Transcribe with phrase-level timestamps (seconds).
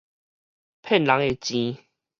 [0.81, 1.85] 騙人的錢